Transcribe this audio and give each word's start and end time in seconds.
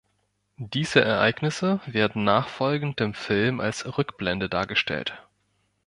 Diese 0.57 0.99
Ereignisse 1.05 1.79
werden 1.85 2.23
nachfolgend 2.23 2.99
im 3.01 3.13
Film 3.13 3.59
als 3.59 3.99
Rückblende 3.99 4.49
dargestellt. 4.49 5.21